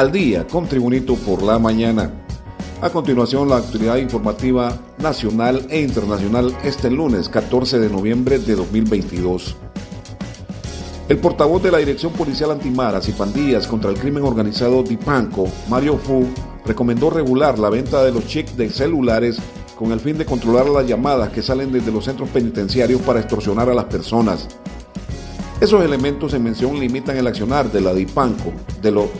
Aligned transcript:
Al 0.00 0.10
día 0.10 0.46
con 0.46 0.66
Tribunito 0.66 1.14
por 1.14 1.42
la 1.42 1.58
mañana. 1.58 2.10
A 2.80 2.88
continuación, 2.88 3.50
la 3.50 3.58
actividad 3.58 3.98
informativa 3.98 4.72
nacional 4.96 5.66
e 5.68 5.82
internacional 5.82 6.56
este 6.64 6.90
lunes 6.90 7.28
14 7.28 7.78
de 7.78 7.90
noviembre 7.90 8.38
de 8.38 8.56
2022. 8.56 9.56
El 11.06 11.18
portavoz 11.18 11.62
de 11.62 11.70
la 11.70 11.76
Dirección 11.76 12.14
Policial 12.14 12.50
Antimaras 12.50 13.10
y 13.10 13.12
Pandillas 13.12 13.66
contra 13.66 13.90
el 13.90 13.98
Crimen 13.98 14.24
Organizado 14.24 14.82
Dipanco, 14.82 15.46
Mario 15.68 15.98
Fu, 15.98 16.26
recomendó 16.64 17.10
regular 17.10 17.58
la 17.58 17.68
venta 17.68 18.02
de 18.02 18.10
los 18.10 18.26
chips 18.26 18.56
de 18.56 18.70
celulares 18.70 19.36
con 19.76 19.92
el 19.92 20.00
fin 20.00 20.16
de 20.16 20.24
controlar 20.24 20.66
las 20.66 20.86
llamadas 20.86 21.28
que 21.28 21.42
salen 21.42 21.72
desde 21.72 21.92
los 21.92 22.06
centros 22.06 22.30
penitenciarios 22.30 23.02
para 23.02 23.20
extorsionar 23.20 23.68
a 23.68 23.74
las 23.74 23.84
personas. 23.84 24.48
Esos 25.60 25.84
elementos 25.84 26.32
en 26.32 26.42
mención 26.42 26.80
limitan 26.80 27.18
el 27.18 27.26
accionar 27.26 27.70
de 27.70 27.82
la 27.82 27.92
DIPANCO, 27.92 28.50
de 28.80 28.92
lo 28.92 29.10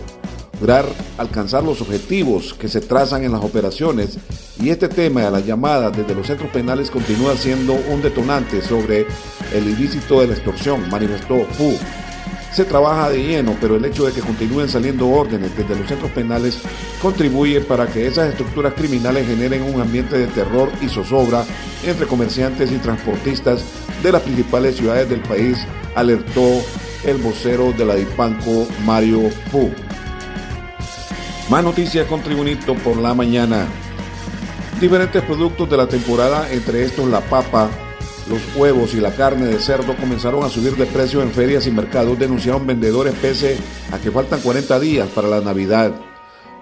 lograr 0.60 0.84
alcanzar 1.16 1.64
los 1.64 1.80
objetivos 1.80 2.52
que 2.52 2.68
se 2.68 2.82
trazan 2.82 3.24
en 3.24 3.32
las 3.32 3.42
operaciones 3.42 4.18
y 4.60 4.68
este 4.68 4.88
tema 4.88 5.22
de 5.22 5.30
las 5.30 5.46
llamadas 5.46 5.96
desde 5.96 6.14
los 6.14 6.26
centros 6.26 6.50
penales 6.50 6.90
continúa 6.90 7.34
siendo 7.34 7.72
un 7.72 8.02
detonante 8.02 8.60
sobre 8.60 9.06
el 9.54 9.68
ilícito 9.68 10.20
de 10.20 10.26
la 10.26 10.34
extorsión, 10.34 10.88
manifestó 10.90 11.46
Fu. 11.52 11.72
Se 12.52 12.64
trabaja 12.64 13.08
de 13.08 13.22
lleno, 13.22 13.56
pero 13.60 13.76
el 13.76 13.84
hecho 13.84 14.04
de 14.04 14.12
que 14.12 14.20
continúen 14.20 14.68
saliendo 14.68 15.08
órdenes 15.08 15.56
desde 15.56 15.76
los 15.76 15.88
centros 15.88 16.10
penales 16.10 16.58
contribuye 17.00 17.60
para 17.62 17.86
que 17.86 18.06
esas 18.06 18.28
estructuras 18.28 18.74
criminales 18.74 19.26
generen 19.26 19.62
un 19.62 19.80
ambiente 19.80 20.18
de 20.18 20.26
terror 20.26 20.70
y 20.82 20.88
zozobra 20.88 21.44
entre 21.86 22.06
comerciantes 22.06 22.70
y 22.70 22.76
transportistas 22.78 23.64
de 24.02 24.12
las 24.12 24.22
principales 24.22 24.76
ciudades 24.76 25.08
del 25.08 25.20
país, 25.20 25.56
alertó 25.94 26.62
el 27.04 27.16
vocero 27.18 27.72
de 27.72 27.86
la 27.86 27.94
DIPANCO, 27.94 28.66
Mario 28.84 29.30
Fu. 29.50 29.70
Más 31.50 31.64
noticias 31.64 32.06
con 32.06 32.22
Tribunito 32.22 32.76
por 32.76 32.96
la 32.96 33.12
mañana. 33.12 33.66
Diferentes 34.80 35.20
productos 35.24 35.68
de 35.68 35.76
la 35.76 35.88
temporada, 35.88 36.48
entre 36.52 36.84
estos 36.84 37.08
la 37.08 37.22
papa, 37.22 37.68
los 38.28 38.38
huevos 38.54 38.94
y 38.94 39.00
la 39.00 39.10
carne 39.10 39.46
de 39.46 39.58
cerdo 39.58 39.96
comenzaron 39.96 40.44
a 40.44 40.48
subir 40.48 40.76
de 40.76 40.86
precio 40.86 41.22
en 41.22 41.32
ferias 41.32 41.66
y 41.66 41.72
mercados, 41.72 42.16
denunciaron 42.16 42.68
vendedores 42.68 43.14
pese 43.14 43.58
a 43.90 43.98
que 43.98 44.12
faltan 44.12 44.38
40 44.38 44.78
días 44.78 45.08
para 45.08 45.26
la 45.26 45.40
Navidad. 45.40 45.92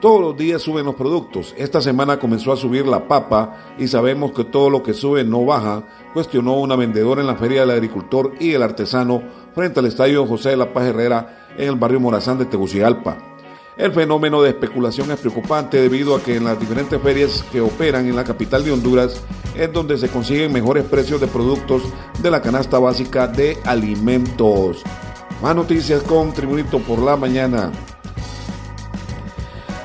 Todos 0.01 0.23
los 0.23 0.37
días 0.39 0.63
suben 0.63 0.87
los 0.87 0.95
productos. 0.95 1.55
Esta 1.59 1.83
semana 1.83 2.19
comenzó 2.19 2.53
a 2.53 2.57
subir 2.57 2.87
la 2.87 3.07
papa 3.07 3.75
y 3.79 3.89
sabemos 3.89 4.33
que 4.33 4.45
todo 4.45 4.71
lo 4.71 4.83
que 4.83 4.95
sube 4.95 5.23
no 5.23 5.45
baja, 5.45 5.83
cuestionó 6.15 6.55
una 6.55 6.77
vendedora 6.77 7.21
en 7.21 7.27
la 7.27 7.37
Feria 7.37 7.61
del 7.61 7.73
Agricultor 7.73 8.37
y 8.41 8.55
el 8.55 8.63
Artesano 8.63 9.21
frente 9.55 9.81
al 9.81 9.87
Estadio 9.87 10.27
José 10.27 10.51
de 10.51 10.57
la 10.57 10.73
Paz 10.73 10.87
Herrera 10.87 11.49
en 11.59 11.69
el 11.69 11.77
barrio 11.77 12.01
Morazán 12.01 12.39
de 12.39 12.47
Tegucigalpa. 12.47 13.38
El 13.79 13.93
fenómeno 13.93 14.43
de 14.43 14.51
especulación 14.51 15.13
es 15.13 15.21
preocupante 15.21 15.81
debido 15.81 16.17
a 16.17 16.21
que 16.21 16.35
en 16.35 16.43
las 16.43 16.59
diferentes 16.59 17.01
ferias 17.01 17.45
que 17.53 17.61
operan 17.61 18.09
en 18.09 18.17
la 18.17 18.25
capital 18.25 18.65
de 18.65 18.73
Honduras 18.73 19.23
es 19.55 19.73
donde 19.73 19.97
se 19.97 20.09
consiguen 20.09 20.53
mejores 20.53 20.85
precios 20.85 21.21
de 21.21 21.29
productos 21.29 21.85
de 22.21 22.29
la 22.29 22.43
canasta 22.43 22.81
básica 22.81 23.29
de 23.29 23.57
alimentos. 23.65 24.83
Más 25.41 25.55
noticias 25.55 26.03
con 26.03 26.33
Tribunito 26.33 26.81
por 26.81 26.99
la 26.99 27.17
mañana. 27.17 27.71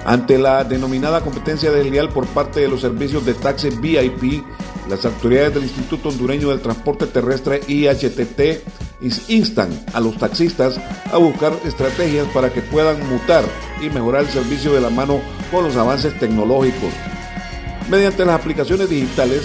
Ante 0.05 0.39
la 0.39 0.63
denominada 0.63 1.21
competencia 1.21 1.71
desleal 1.71 2.09
por 2.09 2.25
parte 2.25 2.61
de 2.61 2.69
los 2.69 2.81
servicios 2.81 3.23
de 3.27 3.35
taxi 3.35 3.69
VIP, 3.69 4.43
las 4.89 5.05
autoridades 5.05 5.53
del 5.53 5.63
Instituto 5.63 6.09
Hondureño 6.09 6.49
del 6.49 6.61
Transporte 6.61 7.05
Terrestre 7.05 7.61
IHTT 7.67 8.82
instan 9.27 9.69
a 9.93 9.99
los 9.99 10.17
taxistas 10.17 10.79
a 11.11 11.17
buscar 11.17 11.53
estrategias 11.65 12.27
para 12.33 12.51
que 12.51 12.61
puedan 12.61 13.07
mutar 13.09 13.43
y 13.81 13.89
mejorar 13.89 14.21
el 14.21 14.29
servicio 14.29 14.73
de 14.73 14.81
la 14.81 14.89
mano 14.89 15.19
con 15.51 15.63
los 15.63 15.75
avances 15.75 16.17
tecnológicos. 16.19 16.91
Mediante 17.89 18.25
las 18.25 18.39
aplicaciones 18.39 18.89
digitales, 18.89 19.43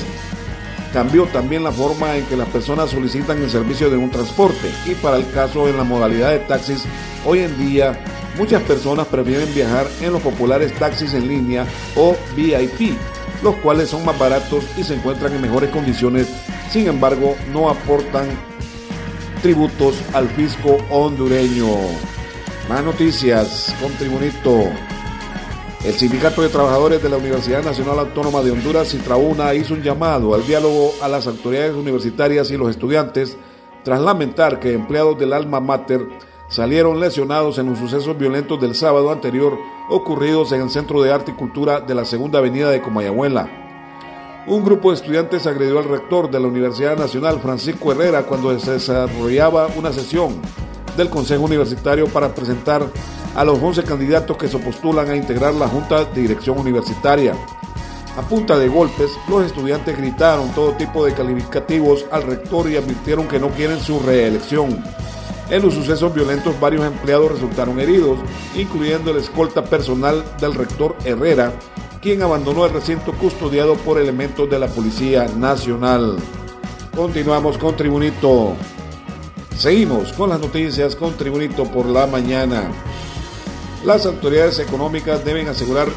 cambió 0.92 1.26
también 1.26 1.64
la 1.64 1.72
forma 1.72 2.16
en 2.16 2.24
que 2.26 2.36
las 2.36 2.48
personas 2.48 2.91
solicitan 2.91 3.42
el 3.42 3.50
servicio 3.50 3.91
de 3.91 3.96
un 3.96 4.10
transporte 4.10 4.70
y 4.86 4.94
para 4.94 5.16
el 5.16 5.30
caso 5.30 5.69
en 5.69 5.76
la 5.76 5.84
modalidad 5.84 6.30
de 6.30 6.38
taxis, 6.40 6.84
hoy 7.26 7.40
en 7.40 7.58
día 7.58 7.98
muchas 8.36 8.62
personas 8.62 9.06
prefieren 9.06 9.52
viajar 9.54 9.86
en 10.00 10.12
los 10.12 10.22
populares 10.22 10.72
taxis 10.78 11.14
en 11.14 11.28
línea 11.28 11.66
o 11.96 12.16
VIP, 12.36 12.96
los 13.42 13.56
cuales 13.56 13.90
son 13.90 14.04
más 14.04 14.19
baratos 14.19 14.64
y 14.76 14.84
se 14.84 14.94
encuentran 14.94 15.34
en 15.34 15.42
mejores 15.42 15.70
condiciones, 15.70 16.28
sin 16.70 16.86
embargo 16.86 17.36
no 17.52 17.69
aportan 17.69 18.28
tributos 19.38 20.03
al 20.12 20.28
fisco 20.28 20.78
hondureño. 20.91 21.66
Más 22.69 22.84
noticias 22.84 23.75
con 23.81 23.93
Tribunito. 23.93 24.65
El 25.84 25.94
Sindicato 25.94 26.43
de 26.43 26.49
Trabajadores 26.49 27.03
de 27.03 27.09
la 27.09 27.16
Universidad 27.16 27.62
Nacional 27.62 28.00
Autónoma 28.00 28.43
de 28.43 28.50
Honduras, 28.50 28.88
Citrauna, 28.88 29.54
hizo 29.54 29.75
un 29.75 29.82
llamado 29.82 30.34
al 30.34 30.47
diálogo 30.47 30.93
a 31.00 31.09
las 31.09 31.26
autoridades 31.26 31.75
universitarias 31.75 32.50
y 32.50 32.56
los 32.56 32.71
estudiantes 32.71 33.37
tras 33.84 34.00
lamentar 34.00 34.59
que 34.59 34.72
empleados 34.72 35.19
del 35.19 35.32
alma 35.32 35.60
mater 35.60 36.06
salieron 36.49 36.99
lesionados 36.99 37.59
en 37.59 37.70
los 37.70 37.78
sucesos 37.78 38.19
violentos 38.19 38.60
del 38.60 38.75
sábado 38.75 39.12
anterior 39.12 39.56
ocurridos 39.88 40.53
en 40.53 40.62
el 40.62 40.70
Centro 40.70 41.00
de 41.03 41.12
Arte 41.12 41.31
y 41.31 41.34
Cultura 41.34 41.81
de 41.81 41.94
la 41.94 42.05
Segunda 42.05 42.41
Avenida 42.41 42.70
de 42.70 42.82
Comayagüela. 42.82 43.68
Un 44.48 44.64
grupo 44.64 44.88
de 44.88 44.97
estudiantes 44.97 45.47
agredió 45.47 45.78
al 45.78 45.84
rector 45.84 46.31
de 46.31 46.41
la 46.41 46.48
Universidad 46.48 46.97
Nacional, 46.97 47.38
Francisco 47.38 47.92
Herrera, 47.92 48.22
cuando 48.22 48.59
se 48.59 48.72
desarrollaba 48.72 49.69
una 49.76 49.92
sesión 49.92 50.41
del 50.97 51.10
Consejo 51.10 51.42
Universitario 51.44 52.06
para 52.06 52.34
presentar 52.34 52.82
a 53.34 53.44
los 53.44 53.62
11 53.62 53.82
candidatos 53.82 54.38
que 54.38 54.48
se 54.48 54.58
postulan 54.58 55.10
a 55.10 55.16
integrar 55.16 55.53
la 55.53 55.69
Junta 55.69 56.06
de 56.06 56.22
Dirección 56.22 56.58
Universitaria. 56.58 57.34
A 58.16 58.22
punta 58.22 58.58
de 58.58 58.69
golpes, 58.69 59.10
los 59.28 59.44
estudiantes 59.44 59.98
gritaron 59.98 60.50
todo 60.53 60.72
tipo 60.72 61.04
de 61.04 61.12
calificativos 61.12 62.06
al 62.10 62.22
rector 62.22 62.70
y 62.70 62.78
advirtieron 62.78 63.28
que 63.28 63.38
no 63.38 63.50
quieren 63.50 63.78
su 63.81 64.00
reelección. 64.00 64.82
En 65.50 65.60
los 65.60 65.75
sucesos 65.75 66.14
violentos 66.14 66.58
varios 66.58 66.87
empleados 66.87 67.32
resultaron 67.32 67.78
heridos, 67.81 68.19
incluyendo 68.56 69.10
el 69.10 69.19
escolta 69.19 69.62
personal 69.62 70.25
del 70.41 70.54
rector 70.54 70.97
Herrera, 71.04 71.53
quien 72.00 72.22
abandonó 72.22 72.64
el 72.64 72.72
recinto 72.72 73.12
custodiado 73.12 73.75
por 73.75 73.98
elementos 73.98 74.48
de 74.48 74.59
la 74.59 74.69
Policía 74.69 75.26
Nacional. 75.36 76.16
Continuamos 76.94 77.59
con 77.59 77.76
Tribunito. 77.76 78.54
Seguimos 79.56 80.12
con 80.12 80.31
las 80.31 80.41
noticias 80.41 80.94
con 80.94 81.14
Tribunito 81.16 81.64
por 81.64 81.87
la 81.87 82.06
mañana. 82.06 82.70
Las 83.84 84.06
autoridades 84.06 84.60
económicas 84.60 85.25
deben 85.25 85.48
asegurar 85.48 85.88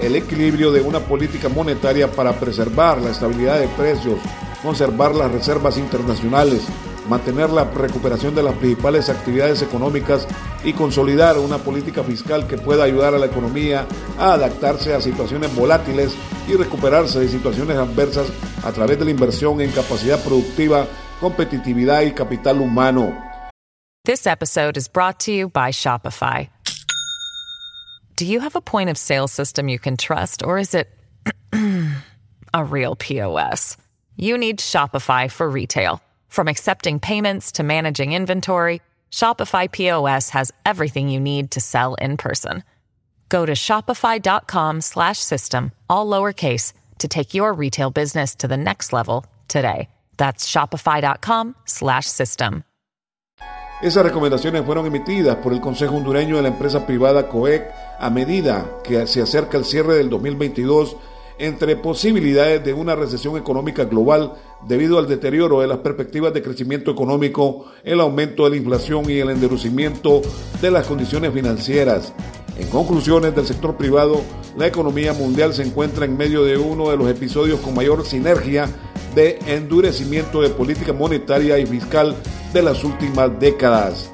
el 0.00 0.16
equilibrio 0.16 0.72
de 0.72 0.80
una 0.80 1.00
política 1.00 1.48
monetaria 1.48 2.10
para 2.10 2.32
preservar 2.32 3.00
la 3.00 3.10
estabilidad 3.10 3.60
de 3.60 3.68
precios, 3.68 4.18
conservar 4.62 5.14
las 5.14 5.30
reservas 5.30 5.78
internacionales, 5.78 6.62
mantener 7.08 7.50
la 7.50 7.64
recuperación 7.64 8.34
de 8.34 8.42
las 8.42 8.54
principales 8.54 9.08
actividades 9.08 9.62
económicas 9.62 10.26
y 10.64 10.72
consolidar 10.72 11.38
una 11.38 11.58
política 11.58 12.02
fiscal 12.02 12.46
que 12.46 12.58
pueda 12.58 12.84
ayudar 12.84 13.14
a 13.14 13.18
la 13.18 13.26
economía 13.26 13.86
a 14.18 14.32
adaptarse 14.32 14.94
a 14.94 15.00
situaciones 15.00 15.54
volátiles 15.54 16.14
y 16.48 16.54
recuperarse 16.54 17.20
de 17.20 17.28
situaciones 17.28 17.76
adversas 17.76 18.28
a 18.64 18.72
través 18.72 18.98
de 18.98 19.04
la 19.04 19.10
inversión 19.10 19.60
en 19.60 19.70
capacidad 19.70 20.22
productiva 20.22 20.86
competitividad 21.20 22.02
y 22.02 22.12
capital 22.12 22.60
humano. 22.60 23.12
This 24.04 24.26
episode 24.26 24.76
is 24.76 24.88
brought 24.88 25.20
to 25.20 25.32
you 25.32 25.48
by 25.48 25.70
Shopify. 25.70 26.48
Do 28.16 28.26
you 28.26 28.40
have 28.40 28.54
a 28.54 28.60
point 28.60 28.90
of 28.90 28.98
sale 28.98 29.26
system 29.26 29.68
you 29.68 29.78
can 29.78 29.96
trust, 29.96 30.44
or 30.44 30.58
is 30.58 30.74
it 30.74 30.88
a 32.54 32.64
real 32.64 32.94
POS? 32.94 33.76
You 34.16 34.38
need 34.38 34.58
Shopify 34.58 35.30
for 35.30 35.48
retail. 35.48 36.00
From 36.34 36.48
accepting 36.48 36.98
payments 36.98 37.52
to 37.52 37.62
managing 37.62 38.12
inventory, 38.12 38.82
Shopify 39.12 39.70
POS 39.70 40.30
has 40.30 40.50
everything 40.66 41.08
you 41.08 41.20
need 41.20 41.52
to 41.52 41.60
sell 41.60 41.94
in 42.00 42.16
person. 42.16 42.64
Go 43.28 43.46
to 43.46 43.52
shopify.com/system 43.52 45.70
all 45.88 46.10
lowercase 46.10 46.72
to 46.98 47.06
take 47.06 47.34
your 47.34 47.54
retail 47.54 47.92
business 47.92 48.34
to 48.34 48.48
the 48.48 48.56
next 48.56 48.92
level 48.92 49.24
today. 49.46 49.88
That's 50.16 50.50
shopify.com 50.50 51.54
slash 51.66 52.08
system. 52.08 52.64
Esas 53.80 54.02
recomendaciones 54.02 54.64
fueron 54.64 54.86
emitidas 54.86 55.36
por 55.36 55.52
el 55.52 55.60
Consejo 55.60 55.94
Hondureño 55.94 56.34
de 56.34 56.42
la 56.42 56.48
empresa 56.48 56.84
privada 56.84 57.28
COEC 57.28 57.72
a 58.00 58.10
medida 58.10 58.80
que 58.82 59.06
se 59.06 59.22
acerca 59.22 59.56
el 59.56 59.64
cierre 59.64 59.94
del 59.94 60.10
2022 60.10 60.96
entre 61.38 61.76
posibilidades 61.76 62.64
de 62.64 62.72
una 62.72 62.94
recesión 62.94 63.36
económica 63.36 63.84
global 63.84 64.34
debido 64.66 64.98
al 64.98 65.08
deterioro 65.08 65.60
de 65.60 65.66
las 65.66 65.78
perspectivas 65.78 66.32
de 66.32 66.42
crecimiento 66.42 66.90
económico, 66.90 67.66
el 67.82 68.00
aumento 68.00 68.44
de 68.44 68.50
la 68.50 68.56
inflación 68.56 69.08
y 69.10 69.18
el 69.18 69.30
endurecimiento 69.30 70.22
de 70.60 70.70
las 70.70 70.86
condiciones 70.86 71.32
financieras. 71.32 72.12
En 72.58 72.68
conclusiones 72.68 73.34
del 73.34 73.46
sector 73.46 73.76
privado, 73.76 74.20
la 74.56 74.66
economía 74.66 75.12
mundial 75.12 75.52
se 75.54 75.62
encuentra 75.62 76.04
en 76.04 76.16
medio 76.16 76.44
de 76.44 76.56
uno 76.56 76.90
de 76.90 76.96
los 76.96 77.08
episodios 77.08 77.60
con 77.60 77.74
mayor 77.74 78.04
sinergia 78.06 78.68
de 79.14 79.38
endurecimiento 79.46 80.40
de 80.40 80.50
política 80.50 80.92
monetaria 80.92 81.58
y 81.58 81.66
fiscal 81.66 82.14
de 82.52 82.62
las 82.62 82.84
últimas 82.84 83.38
décadas. 83.40 84.10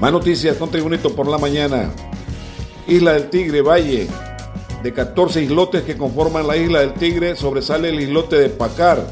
Más 0.00 0.12
noticias 0.12 0.56
con 0.56 0.70
Tribunito 0.70 1.14
por 1.14 1.28
la 1.28 1.38
mañana. 1.38 1.90
Isla 2.86 3.12
del 3.12 3.30
Tigre, 3.30 3.62
Valle. 3.62 4.08
De 4.82 4.92
14 4.92 5.42
islotes 5.42 5.82
que 5.82 5.96
conforman 5.96 6.46
la 6.46 6.56
Isla 6.56 6.80
del 6.80 6.94
Tigre, 6.94 7.36
sobresale 7.36 7.90
el 7.90 8.00
islote 8.00 8.36
de 8.36 8.48
Pacar, 8.48 9.06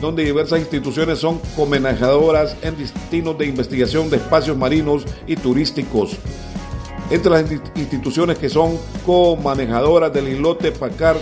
donde 0.00 0.22
diversas 0.22 0.60
instituciones 0.60 1.18
son 1.18 1.40
comenajadoras 1.56 2.56
en 2.60 2.76
destinos 2.76 3.38
de 3.38 3.46
investigación 3.46 4.10
de 4.10 4.18
espacios 4.18 4.54
marinos 4.56 5.04
y 5.26 5.36
turísticos. 5.36 6.18
Entre 7.10 7.30
las 7.30 7.50
instituciones 7.74 8.38
que 8.38 8.50
son 8.50 8.78
co-manejadoras 9.06 10.12
del 10.12 10.28
islote 10.28 10.72
Pacar 10.72 11.16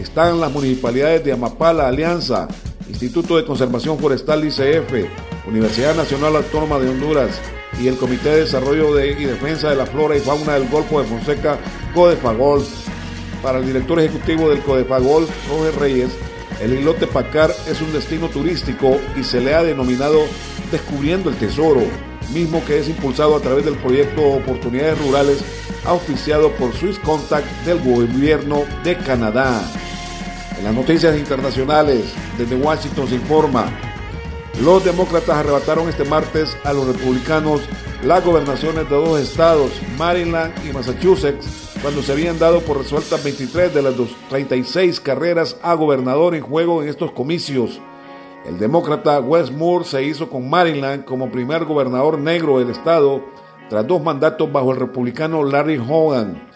están 0.00 0.40
las 0.40 0.50
municipalidades 0.50 1.22
de 1.22 1.32
Amapala, 1.32 1.88
Alianza, 1.88 2.48
Instituto 2.88 3.36
de 3.36 3.44
Conservación 3.44 3.98
Forestal 3.98 4.44
ICF, 4.44 5.46
Universidad 5.46 5.94
Nacional 5.94 6.36
Autónoma 6.36 6.78
de 6.78 6.88
Honduras 6.88 7.38
y 7.82 7.88
el 7.88 7.96
Comité 7.96 8.30
de 8.30 8.40
Desarrollo 8.40 8.94
de 8.94 9.10
y 9.10 9.24
Defensa 9.24 9.68
de 9.68 9.76
la 9.76 9.86
Flora 9.86 10.16
y 10.16 10.20
Fauna 10.20 10.54
del 10.54 10.68
Golfo 10.70 11.02
de 11.02 11.06
Fonseca, 11.06 11.58
CODEFAGOL. 11.94 12.64
Para 13.42 13.58
el 13.58 13.66
director 13.66 13.98
ejecutivo 13.98 14.48
del 14.48 14.60
CODEFAGOL, 14.60 15.26
Roger 15.48 15.74
Reyes, 15.80 16.10
el 16.60 16.74
islote 16.74 17.08
Pacar 17.08 17.50
es 17.66 17.80
un 17.80 17.92
destino 17.92 18.28
turístico 18.28 19.00
y 19.18 19.24
se 19.24 19.40
le 19.40 19.54
ha 19.54 19.64
denominado 19.64 20.20
Descubriendo 20.70 21.28
el 21.28 21.36
Tesoro, 21.36 21.82
mismo 22.32 22.64
que 22.64 22.78
es 22.78 22.88
impulsado 22.88 23.36
a 23.36 23.40
través 23.40 23.64
del 23.64 23.74
proyecto 23.74 24.22
Oportunidades 24.22 24.98
Rurales, 25.00 25.38
auspiciado 25.84 26.52
por 26.52 26.72
Swiss 26.72 27.00
Contact 27.00 27.46
del 27.66 27.80
gobierno 27.80 28.62
de 28.84 28.96
Canadá. 28.96 29.60
En 30.56 30.64
las 30.64 30.74
noticias 30.74 31.18
internacionales, 31.18 32.14
desde 32.38 32.54
Washington 32.54 33.08
se 33.08 33.16
informa, 33.16 33.66
los 34.62 34.84
demócratas 34.84 35.36
arrebataron 35.36 35.88
este 35.88 36.04
martes 36.04 36.56
a 36.62 36.72
los 36.72 36.86
republicanos 36.86 37.62
las 38.04 38.24
gobernaciones 38.24 38.88
de 38.88 38.96
dos 38.96 39.20
estados, 39.20 39.72
Maryland 39.98 40.54
y 40.64 40.72
Massachusetts, 40.72 41.71
cuando 41.82 42.00
se 42.00 42.12
habían 42.12 42.38
dado 42.38 42.60
por 42.60 42.78
resueltas 42.78 43.24
23 43.24 43.74
de 43.74 43.82
las 43.82 43.94
36 44.28 45.00
carreras 45.00 45.56
a 45.62 45.74
gobernador 45.74 46.36
en 46.36 46.42
juego 46.42 46.80
en 46.80 46.88
estos 46.88 47.10
comicios. 47.10 47.80
El 48.46 48.58
demócrata 48.58 49.18
Wes 49.20 49.50
Moore 49.50 49.84
se 49.84 50.04
hizo 50.04 50.30
con 50.30 50.48
Maryland 50.48 51.04
como 51.04 51.32
primer 51.32 51.64
gobernador 51.64 52.18
negro 52.18 52.60
del 52.60 52.70
estado 52.70 53.24
tras 53.68 53.84
dos 53.84 54.00
mandatos 54.00 54.50
bajo 54.52 54.70
el 54.70 54.78
republicano 54.78 55.42
Larry 55.42 55.78
Hogan. 55.78 56.48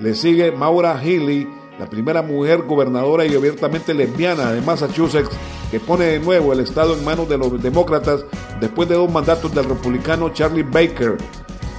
Le 0.00 0.14
sigue 0.14 0.52
Maura 0.52 1.00
Healey, 1.02 1.48
la 1.78 1.86
primera 1.86 2.20
mujer 2.20 2.62
gobernadora 2.62 3.24
y 3.24 3.34
abiertamente 3.34 3.94
lesbiana 3.94 4.52
de 4.52 4.60
Massachusetts, 4.60 5.30
que 5.70 5.80
pone 5.80 6.04
de 6.04 6.20
nuevo 6.20 6.52
el 6.52 6.60
estado 6.60 6.94
en 6.94 7.04
manos 7.04 7.26
de 7.28 7.38
los 7.38 7.62
demócratas 7.62 8.26
después 8.60 8.86
de 8.88 8.96
dos 8.96 9.10
mandatos 9.10 9.54
del 9.54 9.64
republicano 9.64 10.28
Charlie 10.28 10.62
Baker. 10.62 11.16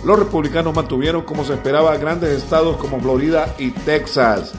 Los 0.06 0.20
republicanos 0.20 0.76
mantuvieron 0.76 1.24
como 1.24 1.44
se 1.44 1.54
esperaba 1.54 1.98
grandes 1.98 2.30
estados 2.44 2.78
como 2.78 3.02
Florida 3.02 3.56
y 3.58 3.72
Texas. 3.72 4.54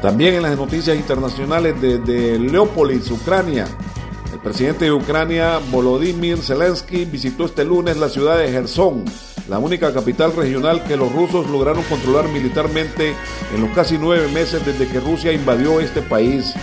También 0.00 0.34
en 0.34 0.42
las 0.42 0.56
noticias 0.56 0.96
internacionales 0.96 1.80
de, 1.80 1.98
de 1.98 2.38
Leópolis, 2.38 3.10
Ucrania, 3.10 3.66
el 4.32 4.38
presidente 4.38 4.84
de 4.84 4.92
Ucrania, 4.92 5.58
Volodymyr 5.72 6.38
Zelensky, 6.38 7.06
visitó 7.06 7.46
este 7.46 7.64
lunes 7.64 7.96
la 7.96 8.08
ciudad 8.08 8.38
de 8.38 8.52
Gerson, 8.52 9.04
la 9.48 9.58
única 9.58 9.92
capital 9.92 10.32
regional 10.36 10.84
que 10.84 10.96
los 10.96 11.10
rusos 11.12 11.50
lograron 11.50 11.82
controlar 11.84 12.28
militarmente 12.28 13.14
en 13.52 13.60
los 13.62 13.70
casi 13.70 13.98
nueve 13.98 14.28
meses 14.28 14.64
desde 14.64 14.86
que 14.86 15.00
Rusia 15.00 15.32
invadió 15.32 15.80
este 15.80 16.02
país. 16.02 16.54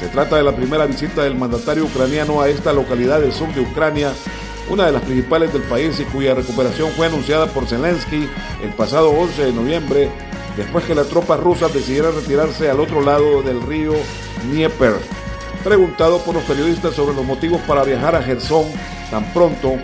Se 0.00 0.08
trata 0.08 0.36
de 0.36 0.42
la 0.42 0.54
primera 0.54 0.84
visita 0.84 1.22
del 1.22 1.36
mandatario 1.36 1.84
ucraniano 1.84 2.42
a 2.42 2.48
esta 2.48 2.74
localidad 2.74 3.20
del 3.20 3.32
sur 3.32 3.54
de 3.54 3.60
Ucrania, 3.60 4.12
una 4.68 4.86
de 4.86 4.92
las 4.92 5.02
principales 5.02 5.52
del 5.52 5.62
país 5.62 5.98
y 6.00 6.04
cuya 6.04 6.34
recuperación 6.34 6.90
fue 6.92 7.06
anunciada 7.06 7.46
por 7.46 7.66
Zelensky 7.66 8.28
el 8.62 8.70
pasado 8.70 9.10
11 9.10 9.46
de 9.46 9.52
noviembre 9.52 10.10
después 10.56 10.84
que 10.84 10.94
las 10.94 11.08
tropas 11.08 11.40
rusas 11.40 11.72
decidieran 11.72 12.14
retirarse 12.14 12.70
al 12.70 12.80
otro 12.80 13.02
lado 13.02 13.42
del 13.42 13.62
río 13.62 13.92
Dnieper. 14.44 14.94
Preguntado 15.64 16.18
por 16.18 16.34
los 16.34 16.44
periodistas 16.44 16.94
sobre 16.94 17.14
los 17.14 17.24
motivos 17.24 17.60
para 17.62 17.84
viajar 17.84 18.16
a 18.16 18.22
Gerson 18.22 18.64
tan 19.10 19.32
pronto, 19.32 19.76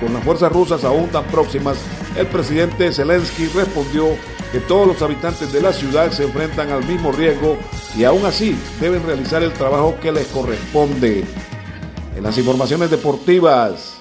con 0.00 0.12
las 0.14 0.22
fuerzas 0.22 0.52
rusas 0.52 0.84
aún 0.84 1.08
tan 1.08 1.24
próximas, 1.24 1.76
el 2.16 2.26
presidente 2.28 2.92
Zelensky 2.92 3.46
respondió 3.48 4.08
que 4.52 4.60
todos 4.60 4.86
los 4.86 5.02
habitantes 5.02 5.52
de 5.52 5.60
la 5.60 5.72
ciudad 5.72 6.10
se 6.10 6.24
enfrentan 6.24 6.70
al 6.70 6.84
mismo 6.84 7.12
riesgo 7.12 7.58
y 7.96 8.04
aún 8.04 8.24
así 8.24 8.56
deben 8.80 9.04
realizar 9.04 9.42
el 9.42 9.52
trabajo 9.52 9.96
que 10.00 10.12
les 10.12 10.26
corresponde. 10.28 11.24
En 12.16 12.22
las 12.22 12.38
informaciones 12.38 12.90
deportivas, 12.90 13.98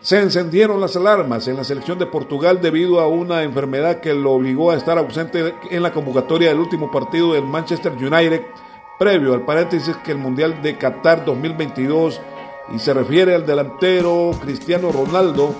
se 0.00 0.20
encendieron 0.20 0.80
las 0.80 0.94
alarmas 0.96 1.48
en 1.48 1.56
la 1.56 1.64
selección 1.64 1.98
de 1.98 2.06
Portugal 2.06 2.60
debido 2.60 3.00
a 3.00 3.08
una 3.08 3.42
enfermedad 3.42 4.00
que 4.00 4.14
lo 4.14 4.32
obligó 4.32 4.70
a 4.70 4.76
estar 4.76 4.96
ausente 4.96 5.54
en 5.70 5.82
la 5.82 5.92
convocatoria 5.92 6.50
del 6.50 6.60
último 6.60 6.90
partido 6.90 7.32
del 7.32 7.44
Manchester 7.44 7.92
United, 7.92 8.42
previo 8.98 9.34
al 9.34 9.44
paréntesis 9.44 9.96
que 10.04 10.12
el 10.12 10.18
Mundial 10.18 10.62
de 10.62 10.78
Qatar 10.78 11.24
2022, 11.24 12.20
y 12.74 12.78
se 12.78 12.94
refiere 12.94 13.34
al 13.34 13.44
delantero 13.44 14.30
Cristiano 14.40 14.92
Ronaldo, 14.92 15.54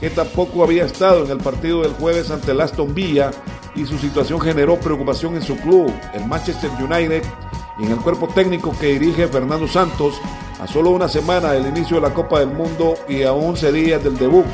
que 0.00 0.08
tampoco 0.10 0.64
había 0.64 0.84
estado 0.84 1.24
en 1.24 1.30
el 1.30 1.38
partido 1.38 1.82
del 1.82 1.92
jueves 1.92 2.30
ante 2.30 2.52
el 2.52 2.60
Aston 2.60 2.94
Villa 2.94 3.30
y 3.74 3.84
su 3.84 3.98
situación 3.98 4.40
generó 4.40 4.76
preocupación 4.76 5.36
en 5.36 5.42
su 5.42 5.56
club, 5.56 5.92
el 6.14 6.26
Manchester 6.26 6.70
United, 6.80 7.22
y 7.78 7.84
en 7.84 7.92
el 7.92 7.98
cuerpo 7.98 8.28
técnico 8.28 8.74
que 8.78 8.98
dirige 8.98 9.28
Fernando 9.28 9.68
Santos, 9.68 10.14
a 10.62 10.68
solo 10.68 10.90
una 10.90 11.08
semana 11.08 11.50
del 11.50 11.66
inicio 11.66 11.96
de 11.96 12.02
la 12.02 12.14
Copa 12.14 12.38
del 12.38 12.50
Mundo 12.50 12.94
y 13.08 13.24
a 13.24 13.32
11 13.32 13.72
días 13.72 14.04
del 14.04 14.16
debut 14.16 14.44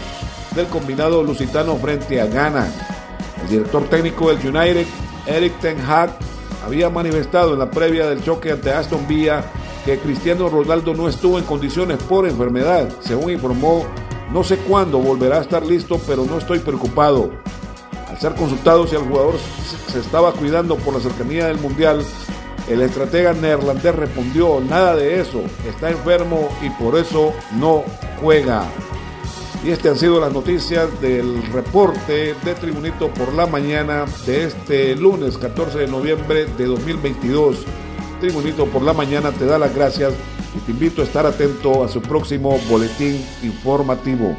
del 0.55 0.67
combinado 0.69 1.23
lusitano 1.23 1.77
frente 1.77 2.19
a 2.19 2.25
Ghana. 2.25 2.67
El 3.43 3.49
director 3.51 3.85
técnico 3.91 4.33
del 4.33 4.39
United, 4.39 4.87
Eric 5.27 5.61
Ten 5.61 5.79
Hag, 5.79 6.17
había 6.65 6.89
manifestado 6.89 7.53
en 7.53 7.59
la 7.59 7.71
previa 7.71 8.09
del 8.09 8.25
choque 8.25 8.53
ante 8.53 8.73
Aston 8.73 9.07
Villa 9.07 9.45
que 9.85 9.99
Cristiano 9.99 10.49
Ronaldo 10.49 10.95
no 10.95 11.11
estuvo 11.11 11.39
en 11.39 11.45
condiciones 11.45 12.03
por 12.05 12.27
enfermedad. 12.27 12.89
Según 13.01 13.31
informó, 13.31 13.85
no 14.33 14.43
sé 14.43 14.57
cuándo 14.57 15.01
volverá 15.01 15.37
a 15.37 15.43
estar 15.43 15.65
listo, 15.67 16.01
pero 16.07 16.25
no 16.25 16.39
estoy 16.39 16.61
preocupado. 16.61 17.33
Al 18.09 18.19
ser 18.19 18.35
consultado 18.35 18.87
si 18.87 18.97
el 18.97 19.03
jugador 19.03 19.35
se 19.93 19.99
estaba 19.99 20.33
cuidando 20.33 20.77
por 20.77 20.95
la 20.95 21.01
cercanía 21.01 21.49
del 21.49 21.59
Mundial, 21.59 22.03
el 22.69 22.83
estratega 22.83 23.33
neerlandés 23.33 23.95
respondió, 23.95 24.61
nada 24.61 24.95
de 24.95 25.21
eso, 25.21 25.43
está 25.67 25.91
enfermo 25.91 26.49
y 26.63 26.71
por 26.71 26.99
eso 26.99 27.33
no 27.57 27.85
juega. 28.21 28.65
Y 29.65 29.71
estas 29.71 29.93
han 29.93 29.99
sido 29.99 30.21
las 30.21 30.33
noticias 30.33 30.89
del 31.01 31.43
reporte 31.53 32.35
de 32.45 32.55
Tribunito 32.55 33.09
por 33.09 33.35
la 33.35 33.47
mañana 33.47 34.05
de 34.25 34.45
este 34.45 34.95
lunes 34.95 35.37
14 35.37 35.79
de 35.79 35.89
noviembre 35.89 36.47
de 36.47 36.67
2022. 36.67 37.65
Tribunito 38.21 38.67
por 38.67 38.83
la 38.83 38.93
mañana 38.93 39.33
te 39.33 39.47
da 39.47 39.59
las 39.59 39.75
gracias 39.75 40.13
y 40.57 40.61
te 40.61 40.71
invito 40.71 41.03
a 41.03 41.05
estar 41.05 41.27
atento 41.27 41.83
a 41.83 41.89
su 41.89 42.01
próximo 42.01 42.59
boletín 42.69 43.25
informativo. 43.43 44.37